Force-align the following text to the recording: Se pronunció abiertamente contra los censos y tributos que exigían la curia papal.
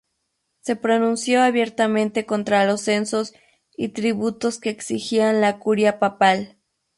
Se 0.61 0.75
pronunció 0.75 1.43
abiertamente 1.43 2.25
contra 2.25 2.65
los 2.65 2.81
censos 2.81 3.35
y 3.77 3.89
tributos 3.89 4.59
que 4.59 4.71
exigían 4.71 5.41
la 5.41 5.59
curia 5.59 5.99
papal. 5.99 6.57